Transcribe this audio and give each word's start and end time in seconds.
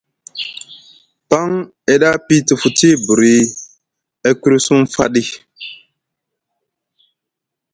Paŋ 1.29 1.49
e 1.91 1.93
ɗa 2.01 2.09
piyiti 2.25 2.53
futi 2.61 2.89
buri 3.05 3.33
e 4.27 4.29
kûri 4.41 4.57
suŋfaɗi᷆. 4.65 5.37